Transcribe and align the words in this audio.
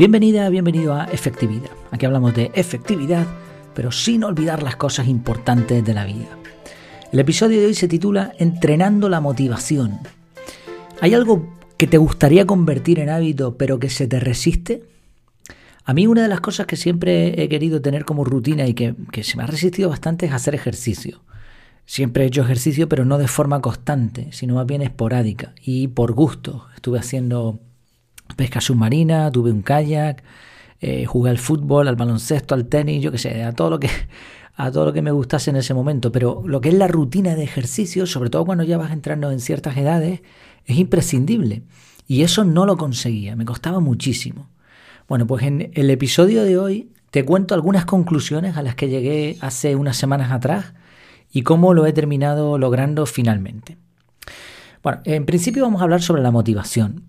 Bienvenida, 0.00 0.48
bienvenido 0.48 0.94
a 0.94 1.04
Efectividad. 1.04 1.68
Aquí 1.90 2.06
hablamos 2.06 2.34
de 2.34 2.50
efectividad, 2.54 3.26
pero 3.74 3.92
sin 3.92 4.24
olvidar 4.24 4.62
las 4.62 4.76
cosas 4.76 5.08
importantes 5.08 5.84
de 5.84 5.92
la 5.92 6.06
vida. 6.06 6.38
El 7.12 7.18
episodio 7.18 7.60
de 7.60 7.66
hoy 7.66 7.74
se 7.74 7.86
titula 7.86 8.32
Entrenando 8.38 9.10
la 9.10 9.20
motivación. 9.20 9.98
¿Hay 11.02 11.12
algo 11.12 11.54
que 11.76 11.86
te 11.86 11.98
gustaría 11.98 12.46
convertir 12.46 12.98
en 12.98 13.10
hábito 13.10 13.58
pero 13.58 13.78
que 13.78 13.90
se 13.90 14.06
te 14.06 14.20
resiste? 14.20 14.84
A 15.84 15.92
mí 15.92 16.06
una 16.06 16.22
de 16.22 16.28
las 16.28 16.40
cosas 16.40 16.64
que 16.64 16.76
siempre 16.76 17.42
he 17.42 17.50
querido 17.50 17.82
tener 17.82 18.06
como 18.06 18.24
rutina 18.24 18.66
y 18.66 18.72
que, 18.72 18.94
se 19.22 19.36
me 19.36 19.42
ha 19.42 19.48
resistido 19.48 19.90
bastante 19.90 20.24
es 20.24 20.32
hacer 20.32 20.54
ejercicio. 20.54 21.20
Siempre 21.84 22.24
he 22.24 22.28
hecho 22.28 22.40
ejercicio 22.40 22.88
pero 22.88 23.04
no 23.04 23.18
de 23.18 23.28
forma 23.28 23.60
constante, 23.60 24.28
sino 24.32 24.54
más 24.54 24.64
bien 24.64 24.80
esporádica 24.80 25.52
y 25.62 25.88
por 25.88 26.12
gusto. 26.12 26.68
Estuve 26.74 26.98
haciendo 27.00 27.60
pesca 28.34 28.60
submarina, 28.60 29.30
tuve 29.30 29.52
un 29.52 29.62
kayak, 29.62 30.22
eh, 30.80 31.04
jugué 31.06 31.30
al 31.30 31.38
fútbol, 31.38 31.88
al 31.88 31.96
baloncesto, 31.96 32.54
al 32.54 32.66
tenis, 32.66 33.02
yo 33.02 33.12
qué 33.12 33.18
sé, 33.18 33.42
a 33.42 33.52
todo 33.52 33.70
lo 33.70 33.80
que 33.80 33.88
a 34.56 34.70
todo 34.70 34.84
lo 34.84 34.92
que 34.92 35.00
me 35.00 35.10
gustase 35.10 35.50
en 35.50 35.56
ese 35.56 35.72
momento, 35.72 36.12
pero 36.12 36.42
lo 36.44 36.60
que 36.60 36.68
es 36.68 36.74
la 36.74 36.86
rutina 36.86 37.34
de 37.34 37.42
ejercicio, 37.42 38.06
sobre 38.06 38.28
todo 38.28 38.44
cuando 38.44 38.62
ya 38.62 38.76
vas 38.76 38.92
entrando 38.92 39.30
en 39.30 39.40
ciertas 39.40 39.76
edades, 39.78 40.20
es 40.66 40.76
imprescindible. 40.76 41.62
Y 42.06 42.22
eso 42.22 42.44
no 42.44 42.66
lo 42.66 42.76
conseguía, 42.76 43.36
me 43.36 43.46
costaba 43.46 43.80
muchísimo. 43.80 44.50
Bueno, 45.08 45.26
pues 45.26 45.44
en 45.44 45.70
el 45.74 45.88
episodio 45.90 46.44
de 46.44 46.58
hoy 46.58 46.92
te 47.10 47.24
cuento 47.24 47.54
algunas 47.54 47.84
conclusiones 47.86 48.56
a 48.56 48.62
las 48.62 48.74
que 48.74 48.88
llegué 48.88 49.38
hace 49.40 49.76
unas 49.76 49.96
semanas 49.96 50.30
atrás 50.30 50.74
y 51.32 51.42
cómo 51.42 51.72
lo 51.72 51.86
he 51.86 51.92
terminado 51.92 52.58
logrando 52.58 53.06
finalmente. 53.06 53.78
Bueno, 54.82 55.00
en 55.04 55.26
principio 55.26 55.62
vamos 55.62 55.80
a 55.80 55.84
hablar 55.84 56.02
sobre 56.02 56.22
la 56.22 56.30
motivación. 56.30 57.04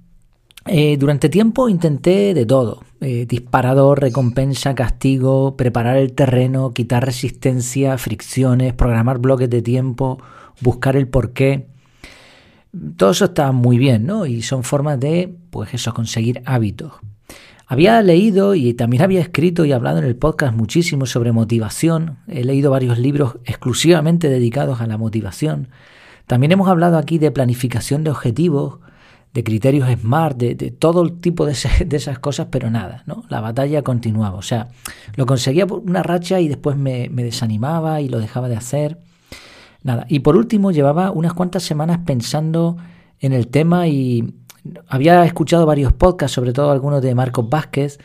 Eh, 0.66 0.98
durante 0.98 1.30
tiempo 1.30 1.70
intenté 1.70 2.34
de 2.34 2.46
todo. 2.46 2.84
Eh, 3.02 3.26
disparador, 3.28 4.00
recompensa, 4.00 4.76
castigo, 4.76 5.58
preparar 5.58 5.98
el 5.98 6.14
terreno, 6.14 6.74
quitar 6.74 7.04
resistencia, 7.04 7.98
fricciones, 7.98 8.74
programar 8.74 9.18
bloques 9.18 9.50
de 9.50 9.62
tiempo, 9.62 10.20
buscar 10.62 10.96
el 10.96 11.08
porqué. 11.08 11.68
Todo 12.96 13.12
eso 13.12 13.26
está 13.26 13.52
muy 13.52 13.78
bien, 13.78 14.06
¿no? 14.06 14.26
Y 14.26 14.44
son 14.44 14.64
formas 14.64 15.00
de, 15.00 15.34
pues 15.50 15.74
eso, 15.74 15.94
conseguir 15.94 16.42
hábitos. 16.46 16.94
Había 17.66 18.02
leído 18.02 18.54
y 18.54 18.74
también 18.74 19.02
había 19.02 19.22
escrito 19.22 19.66
y 19.66 19.72
hablado 19.72 19.98
en 19.98 20.04
el 20.04 20.16
podcast 20.16 20.54
muchísimo 20.54 21.06
sobre 21.06 21.32
motivación. 21.32 22.18
He 22.28 22.44
leído 22.44 22.70
varios 22.70 23.00
libros 23.00 23.38
exclusivamente 23.46 24.30
dedicados 24.30 24.82
a 24.82 24.88
la 24.88 24.98
motivación. 24.98 25.70
También 26.28 26.52
hemos 26.52 26.68
hablado 26.68 26.98
aquí 26.98 27.18
de 27.18 27.32
planificación 27.32 28.04
de 28.04 28.12
objetivos, 28.12 28.80
de 29.34 29.44
criterios 29.44 29.90
SMART, 29.90 30.38
de, 30.38 30.72
todo 30.72 31.04
el 31.04 31.20
tipo 31.20 31.46
de, 31.46 31.52
esas 31.52 32.20
cosas, 32.20 32.48
pero 32.52 32.70
nada, 32.70 33.04
¿no? 33.06 33.24
La 33.30 33.42
batalla 33.42 33.82
continuaba. 33.82 34.38
O 34.38 34.42
sea, 34.42 34.70
lo 35.16 35.26
conseguía 35.26 35.68
por 35.68 35.80
una 35.80 36.04
racha 36.04 36.40
y 36.40 36.48
después 36.48 36.78
me, 36.78 37.10
me 37.10 37.24
desanimaba 37.24 38.02
y 38.02 38.10
lo 38.10 38.20
dejaba 38.20 38.50
de 38.50 38.56
hacer. 38.58 39.00
Nada. 39.84 40.06
Y 40.10 40.20
por 40.20 40.36
último, 40.38 40.72
llevaba 40.72 41.12
unas 41.12 41.34
cuantas 41.34 41.64
semanas 41.64 42.00
pensando 42.06 42.78
en 43.20 43.34
el 43.34 43.48
tema 43.48 43.88
y 43.88 44.36
había 44.88 45.24
escuchado 45.26 45.66
varios 45.66 45.94
podcasts, 45.94 46.36
sobre 46.36 46.54
todo 46.54 46.72
algunos 46.72 47.02
de 47.02 47.16
Marcos 47.16 47.50
Vázquez 47.50 48.00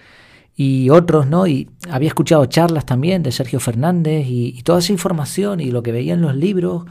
y 0.54 0.88
otros, 0.90 1.26
¿no? 1.26 1.46
Y 1.46 1.70
había 1.90 2.08
escuchado 2.08 2.46
charlas 2.46 2.86
también 2.86 3.22
de 3.22 3.30
Sergio 3.30 3.60
Fernández 3.60 4.26
y, 4.26 4.62
toda 4.62 4.78
esa 4.78 4.92
información 4.92 5.60
y 5.60 5.70
lo 5.70 5.82
que 5.82 5.92
veía 5.92 6.14
en 6.14 6.22
los 6.22 6.34
libros 6.34 6.84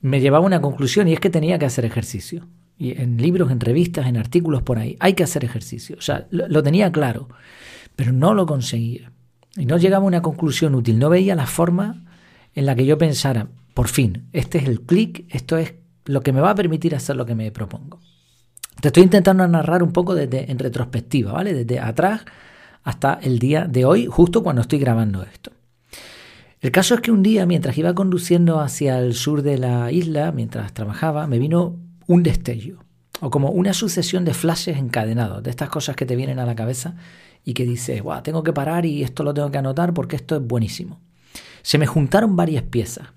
me 0.00 0.20
llevaba 0.20 0.44
a 0.44 0.46
una 0.46 0.60
conclusión 0.60 1.08
y 1.08 1.12
es 1.12 1.20
que 1.20 1.30
tenía 1.30 1.58
que 1.58 1.66
hacer 1.66 1.84
ejercicio. 1.84 2.46
En 2.78 3.16
libros, 3.16 3.50
en 3.50 3.60
revistas, 3.60 4.06
en 4.06 4.16
artículos 4.16 4.62
por 4.62 4.78
ahí, 4.78 4.96
hay 5.00 5.14
que 5.14 5.24
hacer 5.24 5.44
ejercicio. 5.44 5.96
O 5.98 6.02
sea, 6.02 6.26
lo, 6.30 6.46
lo 6.48 6.62
tenía 6.62 6.92
claro, 6.92 7.28
pero 7.94 8.12
no 8.12 8.34
lo 8.34 8.46
conseguía. 8.46 9.12
Y 9.56 9.64
no 9.64 9.78
llegaba 9.78 10.04
a 10.04 10.08
una 10.08 10.22
conclusión 10.22 10.74
útil, 10.74 10.98
no 10.98 11.08
veía 11.08 11.34
la 11.34 11.46
forma 11.46 12.04
en 12.54 12.66
la 12.66 12.74
que 12.74 12.86
yo 12.86 12.98
pensara, 12.98 13.48
por 13.74 13.88
fin, 13.88 14.28
este 14.32 14.58
es 14.58 14.68
el 14.68 14.82
clic, 14.82 15.26
esto 15.28 15.56
es 15.56 15.74
lo 16.04 16.22
que 16.22 16.32
me 16.32 16.40
va 16.40 16.50
a 16.50 16.54
permitir 16.54 16.94
hacer 16.94 17.16
lo 17.16 17.26
que 17.26 17.34
me 17.34 17.50
propongo. 17.50 18.00
Te 18.80 18.88
estoy 18.88 19.02
intentando 19.02 19.46
narrar 19.46 19.82
un 19.82 19.92
poco 19.92 20.14
desde 20.14 20.50
en 20.50 20.58
retrospectiva, 20.58 21.32
¿vale? 21.32 21.54
Desde 21.54 21.80
atrás 21.80 22.22
hasta 22.82 23.18
el 23.22 23.38
día 23.38 23.64
de 23.64 23.84
hoy, 23.84 24.06
justo 24.06 24.42
cuando 24.42 24.62
estoy 24.62 24.78
grabando 24.78 25.22
esto. 25.22 25.50
El 26.60 26.70
caso 26.70 26.94
es 26.94 27.00
que 27.00 27.10
un 27.10 27.22
día, 27.22 27.46
mientras 27.46 27.76
iba 27.76 27.94
conduciendo 27.94 28.60
hacia 28.60 28.98
el 28.98 29.14
sur 29.14 29.42
de 29.42 29.58
la 29.58 29.90
isla, 29.92 30.32
mientras 30.32 30.72
trabajaba, 30.72 31.26
me 31.26 31.38
vino 31.38 31.76
un 32.06 32.22
destello, 32.22 32.78
o 33.20 33.30
como 33.30 33.50
una 33.50 33.72
sucesión 33.72 34.24
de 34.24 34.34
flashes 34.34 34.76
encadenados, 34.76 35.42
de 35.42 35.50
estas 35.50 35.68
cosas 35.68 35.96
que 35.96 36.06
te 36.06 36.16
vienen 36.16 36.38
a 36.38 36.46
la 36.46 36.54
cabeza 36.54 36.96
y 37.44 37.54
que 37.54 37.64
dices, 37.64 38.02
Buah, 38.02 38.22
tengo 38.22 38.42
que 38.42 38.52
parar 38.52 38.86
y 38.86 39.02
esto 39.02 39.22
lo 39.22 39.32
tengo 39.32 39.50
que 39.50 39.58
anotar 39.58 39.94
porque 39.94 40.16
esto 40.16 40.36
es 40.36 40.42
buenísimo. 40.42 41.00
Se 41.62 41.78
me 41.78 41.86
juntaron 41.86 42.36
varias 42.36 42.64
piezas. 42.64 43.08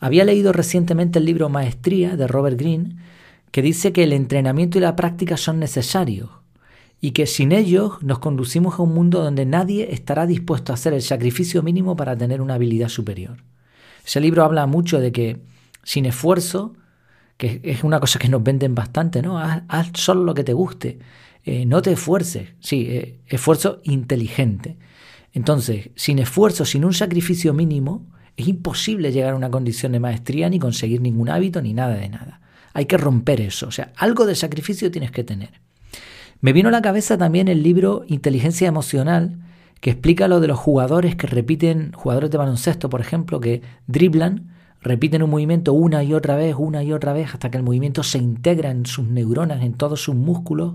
Había 0.00 0.24
leído 0.24 0.52
recientemente 0.52 1.18
el 1.18 1.24
libro 1.24 1.48
Maestría 1.48 2.16
de 2.16 2.26
Robert 2.26 2.58
Greene, 2.58 2.96
que 3.50 3.62
dice 3.62 3.92
que 3.92 4.04
el 4.04 4.12
entrenamiento 4.12 4.78
y 4.78 4.80
la 4.80 4.96
práctica 4.96 5.36
son 5.36 5.58
necesarios 5.58 6.30
y 7.00 7.12
que 7.12 7.26
sin 7.26 7.52
ellos 7.52 8.02
nos 8.02 8.18
conducimos 8.18 8.78
a 8.78 8.82
un 8.82 8.92
mundo 8.92 9.22
donde 9.22 9.46
nadie 9.46 9.92
estará 9.92 10.26
dispuesto 10.26 10.72
a 10.72 10.74
hacer 10.74 10.92
el 10.92 11.02
sacrificio 11.02 11.62
mínimo 11.62 11.96
para 11.96 12.16
tener 12.16 12.40
una 12.40 12.54
habilidad 12.54 12.88
superior. 12.88 13.38
Ese 14.04 14.20
libro 14.20 14.44
habla 14.44 14.66
mucho 14.66 15.00
de 15.00 15.12
que 15.12 15.40
sin 15.84 16.06
esfuerzo, 16.06 16.74
que 17.38 17.60
es 17.62 17.84
una 17.84 18.00
cosa 18.00 18.18
que 18.18 18.28
nos 18.28 18.42
venden 18.42 18.74
bastante, 18.74 19.22
¿no? 19.22 19.38
Haz, 19.38 19.90
solo 19.94 20.24
lo 20.24 20.34
que 20.34 20.44
te 20.44 20.52
guste, 20.52 20.98
eh, 21.44 21.64
no 21.64 21.80
te 21.80 21.92
esfuerces, 21.92 22.50
sí, 22.60 22.86
eh, 22.90 23.20
esfuerzo 23.26 23.80
inteligente. 23.84 24.76
Entonces, 25.32 25.90
sin 25.94 26.18
esfuerzo, 26.18 26.64
sin 26.64 26.84
un 26.84 26.92
sacrificio 26.92 27.54
mínimo, 27.54 28.06
es 28.36 28.48
imposible 28.48 29.12
llegar 29.12 29.32
a 29.32 29.36
una 29.36 29.50
condición 29.50 29.92
de 29.92 30.00
maestría 30.00 30.50
ni 30.50 30.58
conseguir 30.58 31.00
ningún 31.00 31.28
hábito 31.30 31.62
ni 31.62 31.74
nada 31.74 31.94
de 31.94 32.08
nada. 32.08 32.40
Hay 32.74 32.86
que 32.86 32.98
romper 32.98 33.40
eso, 33.40 33.68
o 33.68 33.70
sea, 33.70 33.92
algo 33.96 34.26
de 34.26 34.34
sacrificio 34.34 34.90
tienes 34.90 35.12
que 35.12 35.24
tener. 35.24 35.60
Me 36.40 36.52
vino 36.52 36.68
a 36.68 36.72
la 36.72 36.82
cabeza 36.82 37.16
también 37.16 37.48
el 37.48 37.62
libro 37.62 38.04
Inteligencia 38.08 38.68
Emocional, 38.68 39.38
que 39.80 39.90
explica 39.90 40.26
lo 40.26 40.40
de 40.40 40.48
los 40.48 40.58
jugadores 40.58 41.14
que 41.14 41.28
repiten, 41.28 41.92
jugadores 41.92 42.30
de 42.30 42.38
baloncesto, 42.38 42.90
por 42.90 43.00
ejemplo, 43.00 43.40
que 43.40 43.62
driblan, 43.86 44.57
repiten 44.80 45.22
un 45.22 45.30
movimiento 45.30 45.72
una 45.72 46.02
y 46.02 46.14
otra 46.14 46.36
vez, 46.36 46.54
una 46.58 46.82
y 46.82 46.92
otra 46.92 47.12
vez, 47.12 47.32
hasta 47.32 47.50
que 47.50 47.58
el 47.58 47.64
movimiento 47.64 48.02
se 48.02 48.18
integra 48.18 48.70
en 48.70 48.86
sus 48.86 49.06
neuronas, 49.06 49.62
en 49.62 49.74
todos 49.74 50.00
sus 50.00 50.14
músculos, 50.14 50.74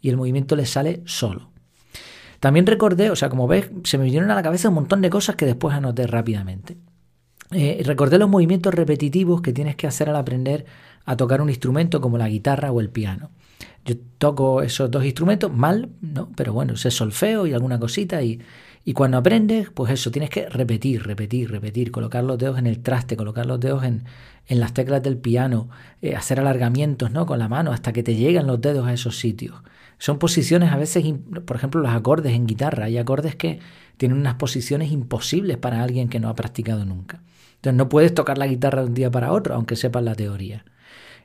y 0.00 0.10
el 0.10 0.16
movimiento 0.16 0.56
les 0.56 0.70
sale 0.70 1.02
solo. 1.06 1.50
También 2.40 2.66
recordé, 2.66 3.10
o 3.10 3.16
sea, 3.16 3.30
como 3.30 3.46
ves, 3.46 3.70
se 3.84 3.96
me 3.96 4.04
vinieron 4.04 4.30
a 4.30 4.34
la 4.34 4.42
cabeza 4.42 4.68
un 4.68 4.74
montón 4.74 5.00
de 5.00 5.08
cosas 5.08 5.36
que 5.36 5.46
después 5.46 5.74
anoté 5.74 6.06
rápidamente. 6.06 6.76
Eh, 7.52 7.80
recordé 7.84 8.18
los 8.18 8.28
movimientos 8.28 8.74
repetitivos 8.74 9.40
que 9.40 9.52
tienes 9.52 9.76
que 9.76 9.86
hacer 9.86 10.10
al 10.10 10.16
aprender 10.16 10.66
a 11.04 11.16
tocar 11.16 11.40
un 11.40 11.48
instrumento 11.48 12.00
como 12.00 12.18
la 12.18 12.28
guitarra 12.28 12.72
o 12.72 12.80
el 12.80 12.90
piano. 12.90 13.30
Yo 13.84 13.94
toco 14.18 14.62
esos 14.62 14.90
dos 14.90 15.04
instrumentos 15.04 15.52
mal, 15.52 15.90
¿no? 16.00 16.30
Pero 16.36 16.52
bueno, 16.52 16.76
sé 16.76 16.90
solfeo 16.90 17.46
y 17.46 17.52
alguna 17.52 17.78
cosita 17.78 18.22
y, 18.22 18.40
y 18.84 18.92
cuando 18.92 19.16
aprendes, 19.16 19.70
pues 19.70 19.92
eso, 19.92 20.10
tienes 20.10 20.28
que 20.28 20.48
repetir, 20.48 21.06
repetir, 21.06 21.50
repetir, 21.50 21.90
colocar 21.90 22.22
los 22.22 22.36
dedos 22.38 22.58
en 22.58 22.66
el 22.66 22.80
traste, 22.80 23.16
colocar 23.16 23.46
los 23.46 23.58
dedos 23.58 23.82
en, 23.84 24.04
en 24.46 24.60
las 24.60 24.74
teclas 24.74 25.02
del 25.02 25.16
piano, 25.16 25.70
eh, 26.02 26.14
hacer 26.14 26.38
alargamientos, 26.38 27.10
¿no? 27.10 27.24
Con 27.24 27.38
la 27.38 27.48
mano 27.48 27.72
hasta 27.72 27.92
que 27.92 28.02
te 28.02 28.14
lleguen 28.14 28.46
los 28.46 28.60
dedos 28.60 28.86
a 28.86 28.92
esos 28.92 29.18
sitios. 29.18 29.56
Son 29.98 30.18
posiciones 30.18 30.70
a 30.70 30.76
veces, 30.76 31.04
por 31.46 31.56
ejemplo, 31.56 31.80
los 31.80 31.92
acordes 31.92 32.34
en 32.34 32.46
guitarra. 32.46 32.86
Hay 32.86 32.98
acordes 32.98 33.36
que 33.36 33.60
tienen 33.96 34.18
unas 34.18 34.34
posiciones 34.34 34.92
imposibles 34.92 35.56
para 35.56 35.82
alguien 35.82 36.08
que 36.08 36.20
no 36.20 36.28
ha 36.28 36.34
practicado 36.34 36.84
nunca. 36.84 37.22
Entonces 37.56 37.78
no 37.78 37.88
puedes 37.88 38.12
tocar 38.12 38.36
la 38.36 38.46
guitarra 38.46 38.82
de 38.82 38.88
un 38.88 38.94
día 38.94 39.10
para 39.10 39.32
otro, 39.32 39.54
aunque 39.54 39.76
sepas 39.76 40.02
la 40.02 40.14
teoría. 40.14 40.64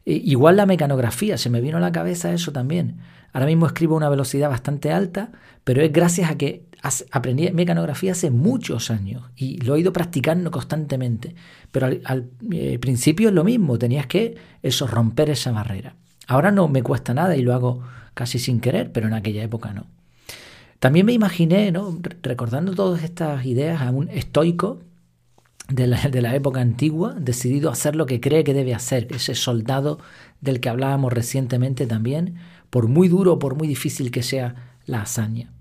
Igual 0.06 0.56
la 0.56 0.66
mecanografía, 0.66 1.38
se 1.38 1.50
me 1.50 1.60
vino 1.60 1.78
a 1.78 1.82
la 1.82 1.92
cabeza 1.92 2.32
eso 2.32 2.54
también. 2.54 3.00
Ahora 3.34 3.48
mismo 3.48 3.66
escribo 3.66 3.96
a 3.96 3.98
una 3.98 4.10
velocidad 4.10 4.50
bastante 4.50 4.92
alta, 4.92 5.32
pero 5.64 5.82
es 5.82 5.92
gracias 5.92 6.32
a 6.32 6.38
que 6.38 6.64
aprendí 7.12 7.52
mecanografía 7.52 8.14
hace 8.14 8.32
muchos 8.32 8.90
años 8.90 9.24
y 9.36 9.58
lo 9.58 9.76
he 9.76 9.82
ido 9.82 9.94
practicando 9.94 10.52
constantemente. 10.52 11.36
Pero 11.72 11.88
al, 12.06 12.30
eh, 12.52 12.80
principio 12.80 13.30
es 13.30 13.36
lo 13.36 13.44
mismo, 13.44 13.78
tenías 13.78 14.08
que 14.08 14.36
eso, 14.64 14.88
romper 14.88 15.30
esa 15.30 15.52
barrera. 15.52 15.96
Ahora 16.28 16.52
no 16.52 16.68
me 16.68 16.84
cuesta 16.84 17.14
nada 17.14 17.36
y 17.36 17.42
lo 17.42 17.54
hago 17.54 17.84
casi 18.14 18.40
sin 18.40 18.60
querer, 18.60 18.92
pero 18.92 19.08
en 19.08 19.14
aquella 19.14 19.44
época 19.44 19.74
no. 19.74 19.88
También 20.80 21.06
me 21.06 21.14
imaginé, 21.14 21.72
¿no? 21.72 22.00
recordando 22.22 22.74
todas 22.74 23.04
estas 23.04 23.46
ideas, 23.46 23.82
a 23.82 23.92
un 23.92 24.10
estoico 24.10 24.80
de 25.68 25.88
la, 25.88 26.36
época 26.36 26.62
antigua, 26.62 27.14
decidido 27.20 27.70
a 27.70 27.74
hacer 27.74 27.96
lo 27.96 28.06
que 28.06 28.20
cree 28.20 28.44
que 28.44 28.54
debe 28.54 28.74
hacer, 28.74 29.08
ese 29.12 29.36
soldado 29.36 30.00
del 30.42 30.60
que 30.60 30.70
hablábamos 30.70 31.14
recientemente 31.14 31.86
también, 31.86 32.36
por 32.70 32.88
muy 32.88 33.08
duro, 33.08 33.38
por 33.40 33.56
muy 33.56 33.68
difícil 33.68 34.10
que 34.10 34.24
sea 34.24 34.78
la 34.86 35.02
hazaña. 35.02 35.52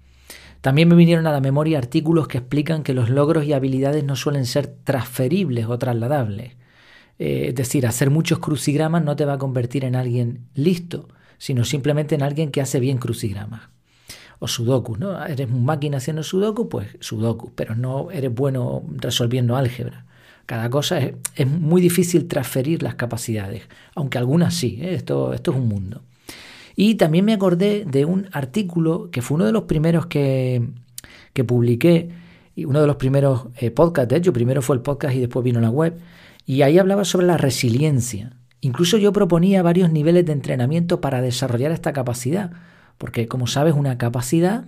También 0.60 0.88
me 0.88 0.96
vinieron 0.96 1.26
a 1.26 1.32
la 1.32 1.40
memoria 1.40 1.78
artículos 1.78 2.28
que 2.28 2.38
explican 2.38 2.82
que 2.82 2.94
los 2.94 3.10
logros 3.10 3.44
y 3.44 3.52
habilidades 3.52 4.04
no 4.04 4.16
suelen 4.16 4.44
ser 4.44 4.66
transferibles 4.66 5.66
o 5.66 5.78
trasladables. 5.78 6.56
Eh, 7.18 7.46
es 7.48 7.54
decir, 7.54 7.86
hacer 7.86 8.10
muchos 8.10 8.38
crucigramas 8.38 9.04
no 9.04 9.16
te 9.16 9.24
va 9.24 9.34
a 9.34 9.38
convertir 9.38 9.84
en 9.84 9.96
alguien 9.96 10.46
listo, 10.54 11.08
sino 11.38 11.64
simplemente 11.64 12.14
en 12.14 12.22
alguien 12.22 12.50
que 12.50 12.60
hace 12.60 12.80
bien 12.80 12.98
crucigramas. 12.98 13.62
o 14.40 14.46
sudoku, 14.46 14.96
¿no? 14.96 15.24
Eres 15.26 15.50
un 15.50 15.64
máquina 15.64 15.96
haciendo 15.98 16.22
sudoku, 16.22 16.68
pues 16.68 16.96
sudoku, 17.00 17.52
pero 17.56 17.74
no 17.74 18.12
eres 18.12 18.32
bueno 18.32 18.84
resolviendo 18.96 19.56
álgebra. 19.56 20.06
Cada 20.46 20.70
cosa 20.70 20.98
es, 20.98 21.46
muy 21.46 21.82
difícil 21.82 22.28
transferir 22.28 22.82
las 22.82 22.94
capacidades, 22.94 23.64
aunque 23.94 24.18
algunas 24.18 24.54
sí, 24.54 24.78
¿eh? 24.80 24.94
esto, 24.94 25.34
esto 25.34 25.50
es 25.50 25.56
un 25.58 25.68
mundo. 25.68 26.02
Y 26.80 26.94
también 26.94 27.24
me 27.24 27.32
acordé 27.32 27.84
de 27.84 28.04
un 28.04 28.28
artículo 28.30 29.10
que 29.10 29.20
fue 29.20 29.34
uno 29.34 29.44
de 29.44 29.50
los 29.50 29.64
primeros 29.64 30.06
que, 30.06 30.62
que 31.32 31.42
publiqué, 31.42 32.10
y 32.54 32.66
uno 32.66 32.80
de 32.80 32.86
los 32.86 32.94
primeros 32.94 33.48
eh, 33.56 33.72
podcasts, 33.72 34.08
de 34.08 34.18
hecho, 34.18 34.32
primero 34.32 34.62
fue 34.62 34.76
el 34.76 34.82
podcast 34.82 35.16
y 35.16 35.18
después 35.18 35.42
vino 35.42 35.60
la 35.60 35.70
web, 35.70 35.98
y 36.46 36.62
ahí 36.62 36.78
hablaba 36.78 37.04
sobre 37.04 37.26
la 37.26 37.36
resiliencia. 37.36 38.36
Incluso 38.60 38.96
yo 38.96 39.12
proponía 39.12 39.60
varios 39.60 39.90
niveles 39.90 40.24
de 40.24 40.30
entrenamiento 40.30 41.00
para 41.00 41.20
desarrollar 41.20 41.72
esta 41.72 41.92
capacidad, 41.92 42.52
porque 42.96 43.26
como 43.26 43.48
sabes, 43.48 43.74
una 43.74 43.98
capacidad 43.98 44.66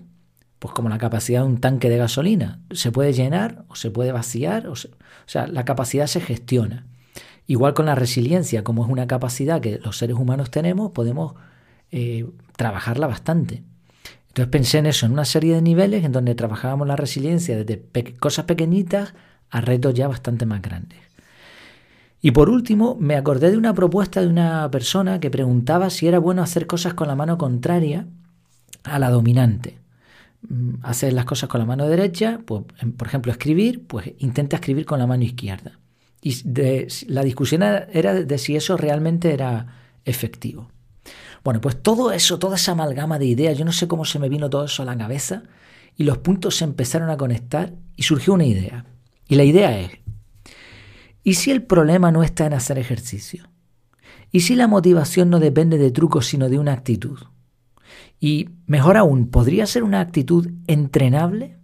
pues 0.59 0.75
como 0.75 0.89
la 0.89 0.99
capacidad 0.99 1.43
de 1.43 1.47
un 1.47 1.61
tanque 1.61 1.89
de 1.89 1.97
gasolina. 1.97 2.61
Se 2.73 2.91
puede 2.91 3.13
llenar 3.13 3.65
o 3.69 3.77
se 3.77 3.93
puede 3.93 4.11
vaciar, 4.11 4.67
o, 4.67 4.75
sea, 5.27 5.47
la 5.47 5.65
capacidad 5.65 6.09
se 6.09 6.21
gestiona. 6.21 6.89
Igual 7.47 7.73
con 7.73 7.87
la 7.87 7.95
resiliencia, 7.95 8.65
como 8.65 8.85
es 8.85 8.91
una 8.91 9.07
capacidad 9.07 9.61
que 9.61 9.79
los 9.79 9.97
seres 9.97 10.17
humanos 10.17 10.51
tenemos, 10.51 10.91
podemos 10.91 11.35
eh, 11.93 12.27
trabajarla 12.57 13.07
bastante. 13.07 13.63
Entonces 14.29 14.51
pensé 14.51 14.79
en 14.79 14.87
eso, 14.87 15.07
en 15.07 15.13
una 15.13 15.25
serie 15.25 15.55
de 15.55 15.63
niveles 15.63 16.05
en 16.05 16.13
donde 16.13 16.35
trabajábamos 16.35 16.87
la 16.87 16.97
resiliencia 16.97 17.57
desde 17.57 17.83
cosas 18.17 18.45
pequeñitas 18.45 19.15
a 19.51 19.61
retos 19.61 19.95
ya 19.95 20.07
bastante 20.07 20.47
más 20.47 20.63
grandes. 20.63 20.99
Y 22.23 22.33
por 22.33 22.51
último, 22.51 22.97
me 23.01 23.17
acordé 23.17 23.51
de 23.51 23.57
una 23.57 23.75
propuesta 23.75 24.21
de 24.21 24.29
una 24.29 24.71
persona 24.71 25.21
que 25.21 25.31
preguntaba 25.31 25.91
si 25.91 26.07
era 26.07 26.19
bueno 26.19 26.43
hacer 26.43 26.67
cosas 26.67 26.95
con 26.95 27.09
la 27.09 27.17
mano 27.17 27.39
contraria 27.39 28.07
a 28.85 28.99
la 28.99 29.11
dominante. 29.11 29.79
Mm, 30.49 30.75
hacer 30.83 31.13
las 31.13 31.25
cosas 31.25 31.49
con 31.49 31.61
la 31.61 31.67
mano 31.67 31.87
derecha, 31.89 32.41
pues, 32.45 32.65
por 32.97 33.09
ejemplo, 33.09 33.33
escribir, 33.33 33.87
pues 33.87 34.13
intenta 34.19 34.57
escribir 34.57 34.87
con 34.87 34.99
la 34.99 35.07
mano 35.07 35.25
izquierda. 35.25 35.79
Y 36.23 36.37
la 37.09 37.25
discusión 37.25 37.63
era 37.63 38.15
de 38.15 38.39
si 38.39 38.55
eso 38.55 38.77
realmente 38.77 39.33
era 39.33 39.67
efectivo. 40.05 40.69
Bueno, 41.43 41.61
pues 41.61 41.83
todo 41.83 42.13
eso, 42.13 42.39
toda 42.39 42.57
esa 42.57 42.73
amalgama 42.73 43.19
de 43.19 43.27
ideas, 43.27 43.57
yo 43.57 43.65
no 43.65 43.73
sé 43.73 43.89
cómo 43.89 44.05
se 44.05 44.19
me 44.19 44.29
vino 44.29 44.51
todo 44.51 44.65
eso 44.65 44.83
a 44.83 44.87
la 44.87 44.97
cabeza 44.97 45.43
y 45.97 46.05
los 46.05 46.19
puntos 46.19 46.57
se 46.57 46.65
empezaron 46.65 47.11
a 47.11 47.17
conectar 47.17 47.75
y 47.97 48.03
surgió 48.03 48.35
una 48.35 48.45
idea. 48.45 48.87
Y 49.29 49.37
la 49.37 49.45
idea 49.45 49.79
es, 49.79 49.93
¿y 51.23 51.35
si 51.35 51.51
el 51.51 51.63
problema 51.63 52.11
no 52.11 52.23
está 52.23 52.47
en 52.47 52.55
hacer 52.55 52.79
ejercicio? 52.79 53.49
¿Y 54.33 54.41
si 54.41 54.55
la 54.55 54.69
motivación 54.69 55.31
no 55.31 55.41
depende 55.41 55.79
de 55.79 55.91
trucos 55.91 56.27
sino 56.27 56.49
de 56.49 56.59
una 56.59 56.73
actitud? 56.73 57.19
Y 58.21 58.51
mejor 58.67 58.97
aún, 58.97 59.29
¿podría 59.29 59.67
ser 59.67 59.83
una 59.83 60.01
actitud 60.01 60.51
entrenable? 60.67 61.59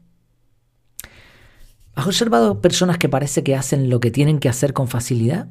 ¿Has 1.94 2.06
observado 2.06 2.61
personas 2.61 2.99
que 2.99 3.08
parece 3.08 3.43
que 3.43 3.56
hacen 3.56 3.88
lo 3.88 4.00
que 4.00 4.11
tienen 4.11 4.38
que 4.38 4.49
hacer 4.49 4.73
con 4.73 4.88
facilidad? 4.88 5.49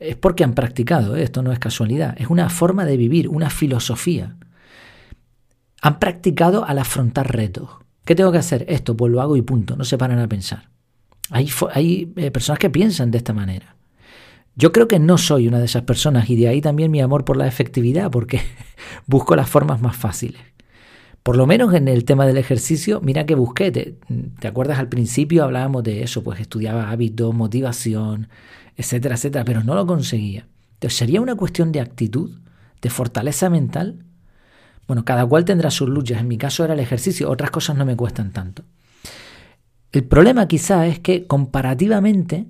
Es 0.00 0.16
porque 0.16 0.44
han 0.44 0.54
practicado, 0.54 1.14
¿eh? 1.14 1.22
esto 1.22 1.42
no 1.42 1.52
es 1.52 1.58
casualidad, 1.58 2.16
es 2.18 2.28
una 2.28 2.48
forma 2.48 2.86
de 2.86 2.96
vivir, 2.96 3.28
una 3.28 3.50
filosofía. 3.50 4.36
Han 5.82 5.98
practicado 5.98 6.64
al 6.64 6.78
afrontar 6.78 7.34
retos. 7.34 7.68
¿Qué 8.04 8.14
tengo 8.14 8.32
que 8.32 8.38
hacer? 8.38 8.64
Esto, 8.68 8.96
pues 8.96 9.12
lo 9.12 9.20
hago 9.20 9.36
y 9.36 9.42
punto, 9.42 9.76
no 9.76 9.84
se 9.84 9.98
paran 9.98 10.18
a 10.18 10.26
pensar. 10.26 10.70
Hay, 11.30 11.50
hay 11.72 12.12
eh, 12.16 12.30
personas 12.30 12.58
que 12.58 12.70
piensan 12.70 13.10
de 13.10 13.18
esta 13.18 13.34
manera. 13.34 13.76
Yo 14.56 14.72
creo 14.72 14.88
que 14.88 14.98
no 14.98 15.16
soy 15.18 15.46
una 15.46 15.58
de 15.58 15.66
esas 15.66 15.82
personas 15.82 16.28
y 16.28 16.36
de 16.36 16.48
ahí 16.48 16.60
también 16.60 16.90
mi 16.90 17.00
amor 17.00 17.24
por 17.24 17.36
la 17.36 17.46
efectividad, 17.46 18.10
porque 18.10 18.40
busco 19.06 19.36
las 19.36 19.48
formas 19.48 19.80
más 19.80 19.96
fáciles. 19.96 20.40
Por 21.22 21.36
lo 21.36 21.46
menos 21.46 21.74
en 21.74 21.88
el 21.88 22.04
tema 22.04 22.26
del 22.26 22.38
ejercicio, 22.38 23.00
mira 23.02 23.26
que 23.26 23.34
busqué, 23.34 23.70
te, 23.70 24.48
acuerdas 24.48 24.78
al 24.78 24.88
principio 24.88 25.44
hablábamos 25.44 25.82
de 25.82 26.02
eso, 26.02 26.24
pues 26.24 26.40
estudiaba 26.40 26.90
hábitos, 26.90 27.34
motivación, 27.34 28.28
etcétera, 28.76 29.16
etcétera, 29.16 29.44
pero 29.44 29.62
no 29.62 29.74
lo 29.74 29.86
conseguía. 29.86 30.46
Entonces, 30.74 30.98
¿sería 30.98 31.20
una 31.20 31.34
cuestión 31.34 31.72
de 31.72 31.80
actitud, 31.80 32.30
de 32.80 32.90
fortaleza 32.90 33.50
mental? 33.50 34.04
Bueno, 34.86 35.04
cada 35.04 35.26
cual 35.26 35.44
tendrá 35.44 35.70
sus 35.70 35.88
luchas, 35.88 36.20
en 36.20 36.28
mi 36.28 36.38
caso 36.38 36.64
era 36.64 36.72
el 36.72 36.80
ejercicio, 36.80 37.30
otras 37.30 37.50
cosas 37.50 37.76
no 37.76 37.84
me 37.84 37.96
cuestan 37.96 38.32
tanto. 38.32 38.64
El 39.92 40.04
problema 40.04 40.48
quizá 40.48 40.86
es 40.86 41.00
que 41.00 41.26
comparativamente 41.26 42.46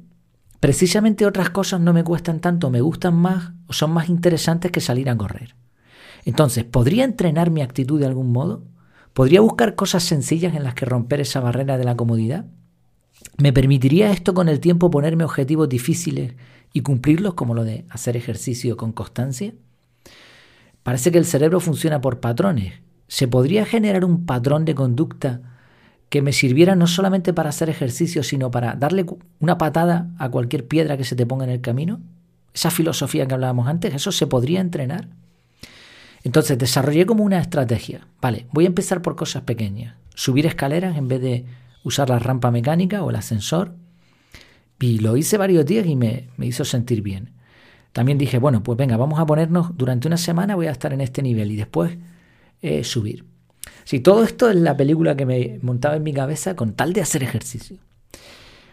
Precisamente 0.61 1.25
otras 1.25 1.49
cosas 1.49 1.81
no 1.81 1.94
me 1.94 2.05
cuestan 2.05 2.40
tanto, 2.40 2.69
me 2.69 2.82
gustan 2.82 3.14
más 3.14 3.52
o 3.66 3.73
son 3.73 3.93
más 3.93 4.11
interesantes 4.11 4.70
que 4.70 4.82
salir 4.82 5.08
a 5.08 5.16
correr. 5.16 5.55
Entonces, 6.25 6.64
¿podría 6.64 7.05
entrenar 7.05 7.50
mi 7.50 7.62
actitud 7.62 7.99
de 8.00 8.06
algún 8.06 8.32
modo? 8.32 8.62
¿Podría 9.12 9.40
buscar 9.40 9.75
cosas 9.75 10.02
sencillas 10.02 10.55
en 10.55 10.64
las 10.64 10.75
que 10.75 10.87
romper 10.87 11.20
esa 11.20 11.40
barrera 11.40 11.78
de 11.78 11.84
la 11.84 11.96
comodidad? 11.96 12.46
¿Me 13.38 13.52
permitiría 13.52 14.11
esto 14.11 14.34
con 14.34 14.49
el 14.49 14.61
tiempo 14.61 14.90
ponerme 14.90 15.25
objetivos 15.25 15.69
difíciles 15.69 16.34
y 16.72 16.82
cumplirlos 16.82 17.34
como 17.34 17.55
lo 17.55 17.64
de 17.64 17.84
hacer 17.90 18.17
ejercicio 18.17 18.76
con 18.76 18.93
constancia? 18.93 19.55
Parece 20.82 21.11
que 21.12 21.19
el 21.19 21.26
cerebro 21.26 21.61
funciona 21.61 22.00
por 22.00 22.20
patrones. 22.20 22.75
¿Se 23.08 23.28
podría 23.28 23.64
generar 23.64 24.05
un 24.05 24.25
patrón 24.25 24.64
de 24.64 24.75
conducta 24.75 25.43
que 26.08 26.23
me 26.23 26.32
sirviera 26.32 26.75
no 26.75 26.87
solamente 26.87 27.32
para 27.32 27.50
hacer 27.50 27.69
ejercicio, 27.70 28.23
sino 28.23 28.50
para 28.50 28.75
darle 28.75 29.06
una 29.38 29.58
patada 29.58 30.11
a 30.19 30.31
cualquier 30.31 30.66
piedra 30.66 30.96
que 30.96 31.05
se 31.05 31.16
te 31.16 31.26
ponga 31.26 31.44
en 31.44 31.50
el 31.50 31.61
camino? 31.61 32.00
Esa 32.55 32.70
filosofía 32.70 33.26
que 33.26 33.34
hablábamos 33.34 33.69
antes, 33.69 33.94
¿eso 33.94 34.12
se 34.12 34.26
podría 34.26 34.61
entrenar? 34.61 35.08
Entonces 36.22 36.58
desarrollé 36.58 37.06
como 37.06 37.25
una 37.25 37.40
estrategia. 37.40 38.06
Vale, 38.20 38.46
voy 38.52 38.64
a 38.64 38.69
empezar 38.69 39.02
por 39.02 39.17
cosas 39.17 39.43
pequeñas. 39.43 39.94
Subir 40.14 40.46
escaleras 40.46 40.96
en 40.96 41.08
vez 41.08 41.20
de 41.20 41.46
usar 41.82 42.11
la 42.11 42.19
rampa 42.19 42.50
mecánica 42.50 43.02
o 43.02 43.11
el 43.11 43.17
ascensor. 43.17 43.75
Y 44.78 44.99
lo 44.99 45.17
hice 45.17 45.38
varios 45.38 45.67
días 45.67 45.87
y 45.87 45.96
me, 45.96 46.28
hizo 46.38 46.64
sentir 46.64 47.02
bien. 47.02 47.32
También 47.93 48.19
dije, 48.19 48.38
bueno, 48.38 48.62
pues 48.62 48.78
venga, 48.78 48.96
vamos 48.96 49.19
a 49.19 49.26
ponernos, 49.26 49.76
durante 49.76 50.08
una 50.08 50.17
semana 50.17 50.55
voy 50.55 50.67
a 50.67 50.70
estar 50.70 50.93
en 50.93 51.00
este 51.00 51.22
nivel 51.22 51.50
y 51.50 51.56
después 51.56 51.99
eh, 52.62 52.84
subir. 52.84 53.25
Si 53.84 54.00
todo 54.00 54.23
esto 54.23 54.49
es 54.49 54.56
la 54.56 54.76
película 54.76 55.16
que 55.16 55.26
me 55.26 55.58
montaba 55.62 55.96
en 55.96 56.02
mi 56.02 56.12
cabeza 56.12 56.55
con 56.55 56.75
tal 56.75 56.93
de 56.93 57.00
hacer 57.00 57.23
ejercicio. 57.23 57.78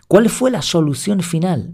¿Cuál 0.07 0.29
fue 0.29 0.51
la 0.51 0.61
solución 0.61 1.21
final? 1.21 1.73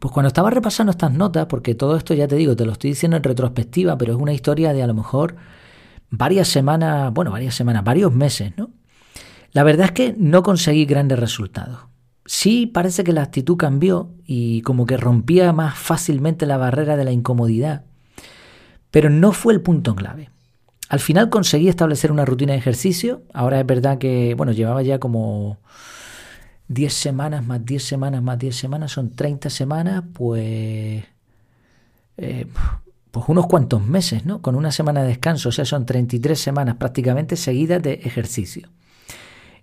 Pues 0.00 0.12
cuando 0.12 0.28
estaba 0.28 0.50
repasando 0.50 0.90
estas 0.90 1.12
notas, 1.12 1.46
porque 1.46 1.74
todo 1.74 1.96
esto 1.96 2.14
ya 2.14 2.28
te 2.28 2.36
digo, 2.36 2.54
te 2.54 2.64
lo 2.64 2.72
estoy 2.72 2.90
diciendo 2.90 3.16
en 3.16 3.22
retrospectiva, 3.22 3.98
pero 3.98 4.12
es 4.14 4.18
una 4.18 4.32
historia 4.32 4.72
de 4.72 4.82
a 4.82 4.86
lo 4.86 4.94
mejor 4.94 5.36
varias 6.10 6.48
semanas, 6.48 7.12
bueno, 7.12 7.30
varias 7.30 7.54
semanas, 7.54 7.84
varios 7.84 8.12
meses, 8.12 8.52
¿no? 8.56 8.70
La 9.52 9.62
verdad 9.62 9.86
es 9.86 9.92
que 9.92 10.14
no 10.16 10.42
conseguí 10.42 10.84
grandes 10.84 11.18
resultados. 11.18 11.80
Sí 12.26 12.66
parece 12.66 13.04
que 13.04 13.12
la 13.12 13.22
actitud 13.22 13.56
cambió 13.56 14.10
y 14.24 14.60
como 14.62 14.84
que 14.86 14.98
rompía 14.98 15.52
más 15.52 15.76
fácilmente 15.76 16.46
la 16.46 16.58
barrera 16.58 16.96
de 16.96 17.04
la 17.04 17.12
incomodidad, 17.12 17.84
pero 18.90 19.10
no 19.10 19.32
fue 19.32 19.54
el 19.54 19.62
punto 19.62 19.96
clave. 19.96 20.30
Al 20.88 21.00
final 21.00 21.28
conseguí 21.28 21.68
establecer 21.68 22.12
una 22.12 22.24
rutina 22.24 22.52
de 22.52 22.58
ejercicio. 22.58 23.22
Ahora 23.34 23.60
es 23.60 23.66
verdad 23.66 23.98
que, 23.98 24.34
bueno, 24.34 24.52
llevaba 24.52 24.82
ya 24.82 24.98
como 24.98 25.58
10 26.68 26.92
semanas 26.92 27.46
más 27.46 27.64
10 27.64 27.82
semanas 27.82 28.22
más 28.22 28.38
10 28.38 28.56
semanas, 28.56 28.92
son 28.92 29.10
30 29.10 29.50
semanas, 29.50 30.04
pues, 30.12 31.04
eh, 32.16 32.46
pues 33.10 33.28
unos 33.28 33.46
cuantos 33.46 33.84
meses, 33.84 34.24
¿no? 34.26 34.42
Con 34.42 34.54
una 34.54 34.70
semana 34.70 35.02
de 35.02 35.08
descanso, 35.08 35.48
o 35.48 35.52
sea, 35.52 35.64
son 35.64 35.86
33 35.86 36.38
semanas 36.38 36.76
prácticamente 36.76 37.36
seguidas 37.36 37.82
de 37.82 37.94
ejercicio. 37.94 38.68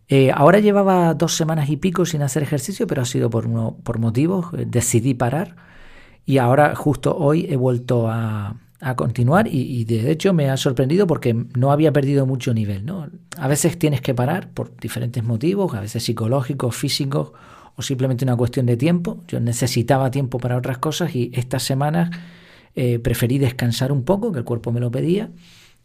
Eh, 0.07 0.31
ahora 0.31 0.59
llevaba 0.59 1.13
dos 1.15 1.35
semanas 1.35 1.69
y 1.69 1.77
pico 1.77 2.05
sin 2.05 2.21
hacer 2.21 2.43
ejercicio, 2.43 2.85
pero 2.87 3.01
ha 3.01 3.05
sido 3.05 3.29
por, 3.29 3.47
uno, 3.47 3.77
por 3.83 3.97
motivos, 3.99 4.47
eh, 4.53 4.65
decidí 4.67 5.13
parar 5.15 5.55
y 6.25 6.37
ahora 6.39 6.75
justo 6.75 7.15
hoy 7.15 7.47
he 7.49 7.55
vuelto 7.55 8.07
a, 8.09 8.55
a 8.81 8.95
continuar 8.95 9.47
y, 9.47 9.85
de 9.85 10.11
hecho 10.11 10.33
me 10.33 10.49
ha 10.49 10.57
sorprendido 10.57 11.07
porque 11.07 11.33
no 11.33 11.71
había 11.71 11.93
perdido 11.93 12.25
mucho 12.25 12.53
nivel. 12.53 12.85
¿no? 12.85 13.09
A 13.37 13.47
veces 13.47 13.79
tienes 13.79 14.01
que 14.01 14.13
parar 14.13 14.49
por 14.49 14.75
diferentes 14.77 15.23
motivos, 15.23 15.73
a 15.73 15.81
veces 15.81 16.03
psicológicos, 16.03 16.75
físicos 16.75 17.31
o 17.75 17.81
simplemente 17.81 18.25
una 18.25 18.35
cuestión 18.35 18.65
de 18.65 18.77
tiempo. 18.77 19.23
Yo 19.27 19.39
necesitaba 19.39 20.11
tiempo 20.11 20.39
para 20.39 20.57
otras 20.57 20.77
cosas 20.77 21.15
y 21.15 21.31
estas 21.33 21.63
semanas 21.63 22.11
eh, 22.75 22.99
preferí 22.99 23.37
descansar 23.37 23.91
un 23.91 24.03
poco, 24.03 24.31
que 24.31 24.39
el 24.39 24.45
cuerpo 24.45 24.71
me 24.71 24.81
lo 24.81 24.91
pedía, 24.91 25.29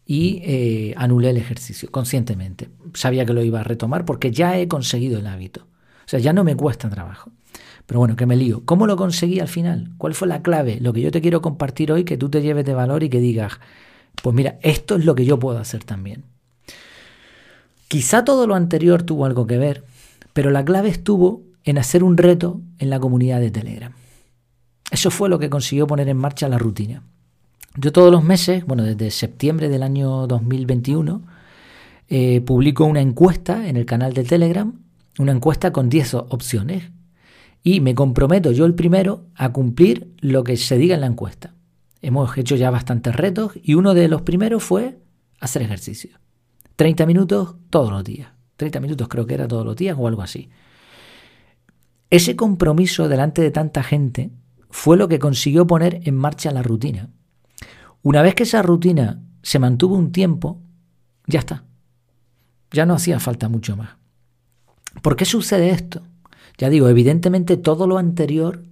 y 0.05 0.41
eh, 0.43 0.93
anulé 0.97 1.29
el 1.29 1.37
ejercicio 1.37 1.89
conscientemente. 1.89 2.69
Sabía 2.93 3.25
que 3.25 3.33
lo 3.33 3.43
iba 3.43 3.61
a 3.61 3.63
retomar 3.63 4.03
porque 4.03 4.31
ya 4.31 4.57
he 4.59 4.67
conseguido 4.67 5.19
el 5.19 5.27
hábito. 5.27 5.61
O 5.61 6.09
sea, 6.11 6.19
ya 6.19 6.33
no 6.33 6.43
me 6.43 6.55
cuesta 6.55 6.89
trabajo. 6.89 7.31
Pero 7.91 7.99
bueno, 7.99 8.15
que 8.15 8.25
me 8.25 8.37
lío. 8.37 8.61
¿Cómo 8.63 8.87
lo 8.87 8.95
conseguí 8.95 9.41
al 9.41 9.49
final? 9.49 9.89
¿Cuál 9.97 10.13
fue 10.13 10.25
la 10.25 10.41
clave? 10.41 10.79
Lo 10.79 10.93
que 10.93 11.01
yo 11.01 11.11
te 11.11 11.19
quiero 11.19 11.41
compartir 11.41 11.91
hoy, 11.91 12.05
que 12.05 12.15
tú 12.15 12.29
te 12.29 12.41
lleves 12.41 12.63
de 12.63 12.73
valor 12.73 13.03
y 13.03 13.09
que 13.09 13.19
digas, 13.19 13.59
pues 14.23 14.33
mira, 14.33 14.57
esto 14.61 14.95
es 14.95 15.03
lo 15.03 15.13
que 15.13 15.25
yo 15.25 15.39
puedo 15.39 15.59
hacer 15.59 15.83
también. 15.83 16.23
Quizá 17.89 18.23
todo 18.23 18.47
lo 18.47 18.55
anterior 18.55 19.03
tuvo 19.03 19.25
algo 19.25 19.45
que 19.45 19.57
ver, 19.57 19.83
pero 20.31 20.51
la 20.51 20.63
clave 20.63 20.87
estuvo 20.87 21.41
en 21.65 21.79
hacer 21.79 22.01
un 22.05 22.15
reto 22.15 22.61
en 22.79 22.89
la 22.89 23.01
comunidad 23.01 23.41
de 23.41 23.51
Telegram. 23.51 23.91
Eso 24.89 25.11
fue 25.11 25.27
lo 25.27 25.37
que 25.37 25.49
consiguió 25.49 25.85
poner 25.85 26.07
en 26.07 26.15
marcha 26.15 26.47
la 26.47 26.57
rutina. 26.57 27.03
Yo 27.75 27.91
todos 27.91 28.09
los 28.09 28.23
meses, 28.23 28.65
bueno, 28.65 28.83
desde 28.83 29.11
septiembre 29.11 29.67
del 29.67 29.83
año 29.83 30.27
2021, 30.27 31.23
eh, 32.07 32.39
publico 32.39 32.85
una 32.85 33.01
encuesta 33.01 33.67
en 33.67 33.75
el 33.75 33.85
canal 33.85 34.13
de 34.13 34.23
Telegram, 34.23 34.79
una 35.19 35.33
encuesta 35.33 35.73
con 35.73 35.89
10 35.89 36.13
opciones. 36.13 36.83
Y 37.63 37.79
me 37.79 37.95
comprometo 37.95 38.51
yo 38.51 38.65
el 38.65 38.73
primero 38.73 39.25
a 39.35 39.51
cumplir 39.51 40.13
lo 40.19 40.43
que 40.43 40.57
se 40.57 40.77
diga 40.77 40.95
en 40.95 41.01
la 41.01 41.07
encuesta. 41.07 41.53
Hemos 42.01 42.35
hecho 42.37 42.55
ya 42.55 42.71
bastantes 42.71 43.15
retos 43.15 43.53
y 43.61 43.75
uno 43.75 43.93
de 43.93 44.07
los 44.07 44.23
primeros 44.23 44.63
fue 44.63 44.99
hacer 45.39 45.61
ejercicio. 45.61 46.17
30 46.75 47.05
minutos 47.05 47.55
todos 47.69 47.91
los 47.91 48.03
días. 48.03 48.31
30 48.57 48.79
minutos 48.79 49.07
creo 49.07 49.25
que 49.25 49.35
era 49.35 49.47
todos 49.47 49.65
los 49.65 49.75
días 49.75 49.95
o 49.99 50.07
algo 50.07 50.23
así. 50.23 50.49
Ese 52.09 52.35
compromiso 52.35 53.07
delante 53.07 53.41
de 53.41 53.51
tanta 53.51 53.83
gente 53.83 54.31
fue 54.69 54.97
lo 54.97 55.07
que 55.07 55.19
consiguió 55.19 55.67
poner 55.67 56.01
en 56.05 56.15
marcha 56.15 56.51
la 56.51 56.63
rutina. 56.63 57.09
Una 58.01 58.21
vez 58.21 58.35
que 58.35 58.43
esa 58.43 58.61
rutina 58.61 59.21
se 59.43 59.59
mantuvo 59.59 59.95
un 59.95 60.11
tiempo, 60.11 60.61
ya 61.27 61.39
está. 61.39 61.65
Ya 62.71 62.85
no 62.85 62.95
hacía 62.95 63.19
falta 63.19 63.47
mucho 63.47 63.77
más. 63.77 63.97
¿Por 65.01 65.15
qué 65.15 65.25
sucede 65.25 65.69
esto? 65.69 66.01
Ya 66.57 66.69
digo, 66.69 66.89
evidentemente 66.89 67.57
todo 67.57 67.87
lo 67.87 67.97
anterior 67.97 68.63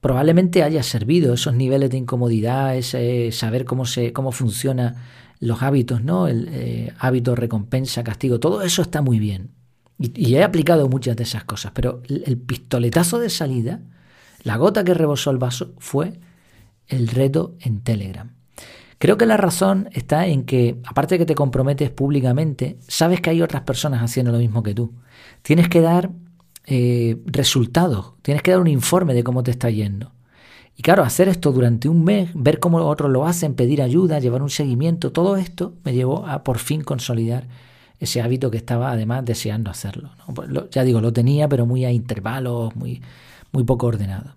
probablemente 0.00 0.62
haya 0.62 0.82
servido, 0.82 1.34
esos 1.34 1.54
niveles 1.54 1.90
de 1.90 1.98
incomodidad, 1.98 2.76
ese 2.76 3.32
saber 3.32 3.64
cómo, 3.64 3.84
se, 3.84 4.12
cómo 4.12 4.32
funciona 4.32 4.96
los 5.40 5.62
hábitos, 5.62 6.02
¿no? 6.02 6.28
El 6.28 6.48
eh, 6.50 6.92
hábito, 6.98 7.34
recompensa, 7.34 8.02
castigo, 8.04 8.40
todo 8.40 8.62
eso 8.62 8.82
está 8.82 9.02
muy 9.02 9.18
bien. 9.18 9.50
Y, 9.98 10.34
he 10.34 10.42
aplicado 10.42 10.88
muchas 10.88 11.16
de 11.16 11.24
esas 11.24 11.44
cosas, 11.44 11.72
pero 11.74 12.02
el, 12.08 12.38
pistoletazo 12.38 13.18
de 13.18 13.28
salida, 13.28 13.80
la 14.42 14.56
gota 14.56 14.82
que 14.82 14.94
rebosó 14.94 15.30
el 15.30 15.36
vaso, 15.36 15.74
fue 15.78 16.20
el 16.88 17.08
reto 17.08 17.56
en 17.60 17.80
Telegram. 17.82 18.34
Creo 18.96 19.18
que 19.18 19.26
la 19.26 19.36
razón 19.36 19.90
está 19.92 20.26
en 20.26 20.44
que, 20.44 20.80
aparte 20.84 21.14
de 21.14 21.20
que 21.20 21.26
te 21.26 21.34
comprometes 21.34 21.90
públicamente, 21.90 22.78
sabes 22.80 23.20
que 23.20 23.30
hay 23.30 23.42
otras 23.42 23.62
personas 23.62 24.02
haciendo 24.02 24.32
lo 24.32 24.38
mismo 24.38 24.62
que 24.62 24.74
tú. 24.74 24.94
Tienes 25.42 25.68
que 25.68 25.82
dar 25.82 26.10
eh, 26.72 27.18
resultados, 27.26 28.12
tienes 28.22 28.44
que 28.44 28.52
dar 28.52 28.60
un 28.60 28.68
informe 28.68 29.12
de 29.12 29.24
cómo 29.24 29.42
te 29.42 29.50
está 29.50 29.70
yendo. 29.70 30.12
Y 30.76 30.82
claro, 30.82 31.02
hacer 31.02 31.28
esto 31.28 31.50
durante 31.50 31.88
un 31.88 32.04
mes, 32.04 32.30
ver 32.32 32.60
cómo 32.60 32.78
otros 32.78 33.10
lo 33.10 33.26
hacen, 33.26 33.54
pedir 33.54 33.82
ayuda, 33.82 34.20
llevar 34.20 34.40
un 34.40 34.50
seguimiento, 34.50 35.10
todo 35.10 35.36
esto 35.36 35.74
me 35.84 35.92
llevó 35.92 36.28
a 36.28 36.44
por 36.44 36.58
fin 36.58 36.82
consolidar 36.82 37.48
ese 37.98 38.22
hábito 38.22 38.52
que 38.52 38.56
estaba 38.56 38.92
además 38.92 39.24
deseando 39.24 39.68
hacerlo. 39.68 40.10
Pues 40.32 40.48
ya 40.70 40.84
digo, 40.84 41.00
lo 41.00 41.12
tenía, 41.12 41.48
pero 41.48 41.66
muy 41.66 41.84
a 41.84 41.90
intervalos, 41.90 42.74
muy, 42.76 43.02
muy 43.50 43.64
poco 43.64 43.88
ordenado. 43.88 44.36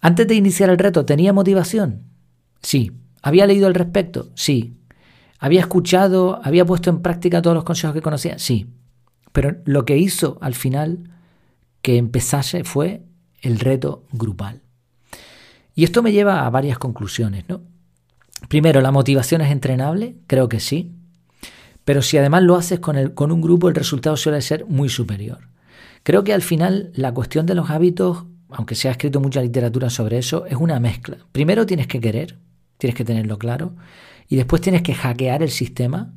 Antes 0.00 0.28
de 0.28 0.36
iniciar 0.36 0.70
el 0.70 0.78
reto, 0.78 1.04
¿tenía 1.04 1.32
motivación? 1.32 2.02
Sí. 2.62 2.92
¿Había 3.20 3.48
leído 3.48 3.66
al 3.66 3.74
respecto? 3.74 4.28
Sí. 4.36 4.76
¿Había 5.40 5.58
escuchado, 5.58 6.40
había 6.44 6.64
puesto 6.64 6.88
en 6.88 7.02
práctica 7.02 7.42
todos 7.42 7.56
los 7.56 7.64
consejos 7.64 7.94
que 7.94 8.02
conocía? 8.02 8.38
Sí. 8.38 8.68
Pero 9.32 9.56
lo 9.64 9.84
que 9.84 9.98
hizo 9.98 10.38
al 10.40 10.54
final 10.54 11.10
que 11.86 11.98
empezase 11.98 12.64
fue 12.64 13.04
el 13.42 13.60
reto 13.60 14.06
grupal. 14.10 14.62
Y 15.72 15.84
esto 15.84 16.02
me 16.02 16.10
lleva 16.10 16.44
a 16.44 16.50
varias 16.50 16.78
conclusiones, 16.78 17.44
¿no? 17.48 17.62
Primero, 18.48 18.80
¿la 18.80 18.90
motivación 18.90 19.40
es 19.40 19.52
entrenable? 19.52 20.16
Creo 20.26 20.48
que 20.48 20.58
sí. 20.58 20.96
Pero 21.84 22.02
si 22.02 22.18
además 22.18 22.42
lo 22.42 22.56
haces 22.56 22.80
con, 22.80 22.96
el, 22.96 23.14
con 23.14 23.30
un 23.30 23.40
grupo, 23.40 23.68
el 23.68 23.76
resultado 23.76 24.16
suele 24.16 24.42
ser 24.42 24.66
muy 24.66 24.88
superior. 24.88 25.46
Creo 26.02 26.24
que 26.24 26.34
al 26.34 26.42
final 26.42 26.90
la 26.92 27.14
cuestión 27.14 27.46
de 27.46 27.54
los 27.54 27.70
hábitos, 27.70 28.24
aunque 28.48 28.74
se 28.74 28.88
ha 28.88 28.90
escrito 28.90 29.20
mucha 29.20 29.40
literatura 29.40 29.88
sobre 29.88 30.18
eso, 30.18 30.44
es 30.46 30.56
una 30.56 30.80
mezcla. 30.80 31.18
Primero 31.30 31.66
tienes 31.66 31.86
que 31.86 32.00
querer, 32.00 32.36
tienes 32.78 32.96
que 32.96 33.04
tenerlo 33.04 33.38
claro, 33.38 33.76
y 34.26 34.34
después 34.34 34.60
tienes 34.60 34.82
que 34.82 34.94
hackear 34.94 35.44
el 35.44 35.50
sistema, 35.50 36.12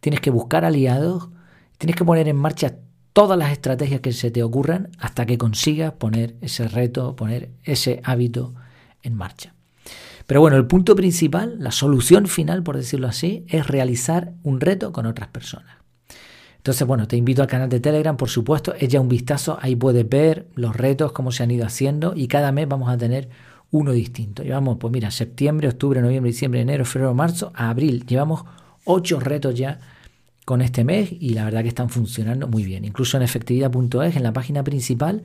tienes 0.00 0.22
que 0.22 0.30
buscar 0.30 0.64
aliados, 0.64 1.28
tienes 1.76 1.96
que 1.96 2.04
poner 2.06 2.28
en 2.28 2.36
marcha 2.36 2.76
todas 3.12 3.38
las 3.38 3.52
estrategias 3.52 4.00
que 4.00 4.12
se 4.12 4.30
te 4.30 4.42
ocurran 4.42 4.90
hasta 4.98 5.26
que 5.26 5.38
consigas 5.38 5.92
poner 5.92 6.36
ese 6.40 6.68
reto, 6.68 7.16
poner 7.16 7.50
ese 7.64 8.00
hábito 8.04 8.54
en 9.02 9.14
marcha. 9.14 9.54
Pero 10.26 10.40
bueno, 10.40 10.56
el 10.56 10.66
punto 10.66 10.94
principal, 10.94 11.56
la 11.58 11.72
solución 11.72 12.26
final, 12.26 12.62
por 12.62 12.76
decirlo 12.76 13.08
así, 13.08 13.44
es 13.48 13.66
realizar 13.66 14.32
un 14.42 14.60
reto 14.60 14.92
con 14.92 15.06
otras 15.06 15.28
personas. 15.28 15.76
Entonces, 16.56 16.86
bueno, 16.86 17.08
te 17.08 17.16
invito 17.16 17.42
al 17.42 17.48
canal 17.48 17.68
de 17.68 17.80
Telegram, 17.80 18.16
por 18.16 18.28
supuesto, 18.28 18.72
echa 18.78 19.00
un 19.00 19.08
vistazo, 19.08 19.58
ahí 19.60 19.74
puedes 19.74 20.08
ver 20.08 20.46
los 20.54 20.76
retos, 20.76 21.10
cómo 21.10 21.32
se 21.32 21.42
han 21.42 21.50
ido 21.50 21.66
haciendo 21.66 22.12
y 22.14 22.28
cada 22.28 22.52
mes 22.52 22.68
vamos 22.68 22.88
a 22.88 22.96
tener 22.96 23.28
uno 23.72 23.90
distinto. 23.90 24.44
Llevamos, 24.44 24.78
pues 24.78 24.92
mira, 24.92 25.10
septiembre, 25.10 25.68
octubre, 25.68 26.00
noviembre, 26.00 26.30
diciembre, 26.30 26.60
enero, 26.60 26.84
febrero, 26.84 27.14
marzo, 27.14 27.50
abril. 27.56 28.06
Llevamos 28.06 28.44
ocho 28.84 29.18
retos 29.18 29.54
ya 29.56 29.80
con 30.44 30.60
este 30.60 30.84
mes 30.84 31.10
y 31.12 31.30
la 31.30 31.44
verdad 31.44 31.62
que 31.62 31.68
están 31.68 31.88
funcionando 31.88 32.48
muy 32.48 32.64
bien. 32.64 32.84
Incluso 32.84 33.16
en 33.16 33.22
efectividad.es, 33.22 34.16
en 34.16 34.22
la 34.22 34.32
página 34.32 34.64
principal, 34.64 35.22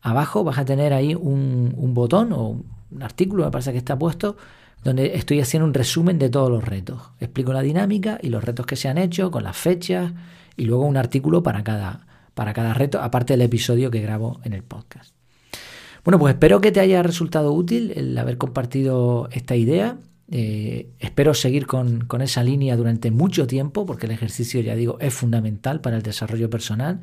abajo 0.00 0.44
vas 0.44 0.58
a 0.58 0.64
tener 0.64 0.92
ahí 0.92 1.14
un, 1.14 1.74
botón 1.94 2.32
o 2.32 2.62
un 2.90 3.02
artículo, 3.02 3.44
me 3.44 3.50
parece 3.50 3.72
que 3.72 3.78
está 3.78 3.98
puesto, 3.98 4.36
donde 4.84 5.16
estoy 5.16 5.40
haciendo 5.40 5.66
un 5.66 5.74
resumen 5.74 6.18
de 6.18 6.30
todos 6.30 6.50
los 6.50 6.64
retos. 6.64 7.02
Explico 7.20 7.52
la 7.52 7.62
dinámica 7.62 8.18
y 8.22 8.28
los 8.28 8.42
retos 8.42 8.66
que 8.66 8.76
se 8.76 8.88
han 8.88 8.98
hecho, 8.98 9.30
con 9.30 9.42
las 9.42 9.56
fechas, 9.56 10.12
y 10.56 10.64
luego 10.64 10.84
un 10.84 10.96
artículo 10.96 11.42
para 11.42 11.62
cada, 11.64 12.06
para 12.34 12.52
cada 12.52 12.72
reto, 12.72 13.00
aparte 13.00 13.34
del 13.34 13.42
episodio 13.42 13.90
que 13.90 14.00
grabo 14.00 14.40
en 14.44 14.52
el 14.52 14.62
podcast. 14.62 15.14
Bueno, 16.04 16.18
pues 16.18 16.34
espero 16.34 16.60
que 16.60 16.72
te 16.72 16.80
haya 16.80 17.02
resultado 17.02 17.52
útil 17.52 17.92
el 17.94 18.16
haber 18.16 18.38
compartido 18.38 19.28
esta 19.32 19.54
idea. 19.54 19.98
Eh, 20.32 20.90
espero 21.00 21.34
seguir 21.34 21.66
con, 21.66 22.02
con, 22.02 22.22
esa 22.22 22.44
línea 22.44 22.76
durante 22.76 23.10
mucho 23.10 23.48
tiempo, 23.48 23.84
porque 23.84 24.06
el 24.06 24.12
ejercicio, 24.12 24.60
ya 24.60 24.76
digo, 24.76 24.96
es 25.00 25.12
fundamental 25.12 25.80
para 25.80 25.96
el 25.96 26.02
desarrollo 26.02 26.48
personal, 26.48 27.00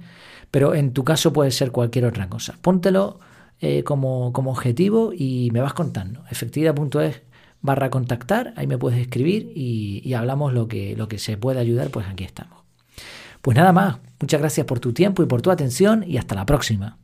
pero 0.49 0.73
en 0.75 0.93
tu 0.93 1.03
caso 1.03 1.33
puede 1.33 1.51
ser 1.51 1.71
cualquier 1.71 2.05
otra 2.05 2.29
cosa. 2.29 2.57
Póntelo 2.61 3.19
eh, 3.59 3.83
como, 3.83 4.31
como, 4.31 4.51
objetivo 4.51 5.11
y 5.13 5.49
me 5.51 5.59
vas 5.59 5.73
contando. 5.73 6.23
Efectividad.es 6.31 7.21
barra 7.61 7.89
contactar, 7.89 8.53
ahí 8.55 8.67
me 8.67 8.77
puedes 8.77 8.99
escribir 8.99 9.51
y, 9.53 10.01
y, 10.05 10.13
hablamos 10.13 10.53
lo 10.53 10.67
que, 10.67 10.95
lo 10.95 11.09
que 11.09 11.17
se 11.17 11.37
puede 11.37 11.59
ayudar, 11.59 11.89
pues 11.89 12.07
aquí 12.07 12.23
estamos. 12.23 12.63
Pues 13.41 13.57
nada 13.57 13.73
más, 13.73 13.97
muchas 14.21 14.39
gracias 14.39 14.65
por 14.65 14.79
tu 14.79 14.93
tiempo 14.93 15.21
y 15.21 15.25
por 15.25 15.41
tu 15.41 15.51
atención 15.51 16.05
y 16.07 16.17
hasta 16.17 16.35
la 16.35 16.45
próxima. 16.45 16.97